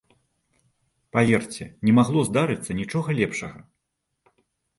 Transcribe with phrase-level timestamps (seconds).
[1.15, 3.59] Паверце, не магло здарыцца нічога лепшага!